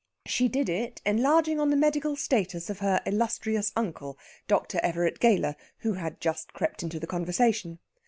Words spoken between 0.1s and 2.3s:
She did it enlarging on the medical